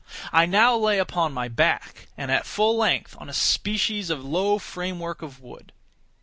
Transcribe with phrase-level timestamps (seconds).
[0.33, 4.57] I now lay upon my back, and at full length, on a species of low
[4.57, 5.73] framework of wood.